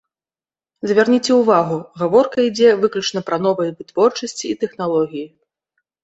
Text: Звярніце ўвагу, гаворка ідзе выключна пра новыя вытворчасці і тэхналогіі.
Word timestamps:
Звярніце 0.91 1.33
ўвагу, 1.41 1.75
гаворка 2.01 2.37
ідзе 2.49 2.69
выключна 2.85 3.19
пра 3.27 3.37
новыя 3.47 3.75
вытворчасці 3.81 4.45
і 4.49 4.55
тэхналогіі. 4.65 5.27